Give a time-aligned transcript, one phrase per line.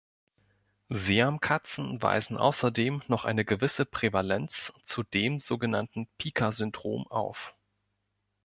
[0.89, 7.53] Siamkatzen weisen außerdem noch eine gewisse Prävalenz zu dem so genannten Pica-Syndrom auf.